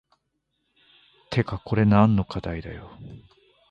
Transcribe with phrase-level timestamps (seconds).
[1.29, 2.89] てかこれ何の課題だよ